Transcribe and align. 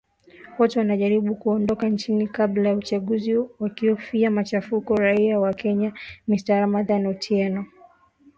"Watu 0.59 0.79
wanajaribu 0.79 1.35
kuondoka 1.35 1.89
nchini 1.89 2.27
kabla 2.27 2.69
ya 2.69 2.75
uchaguzi 2.75 3.35
wakiofia 3.59 4.31
machafuko,” 4.31 4.95
raia 4.95 5.39
wa 5.39 5.53
Kenya 5.53 5.93
Mr 6.27 6.37
Ramadan 6.59 7.05
Otieno 7.07 7.45
alisema 7.45 7.63
Jumatatu 7.63 7.85